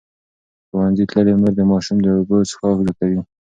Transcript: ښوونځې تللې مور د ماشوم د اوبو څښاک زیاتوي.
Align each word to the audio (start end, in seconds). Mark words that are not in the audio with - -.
ښوونځې 0.67 1.03
تللې 1.11 1.33
مور 1.39 1.53
د 1.55 1.61
ماشوم 1.71 1.97
د 2.01 2.07
اوبو 2.17 2.37
څښاک 2.49 2.77
زیاتوي. 2.85 3.19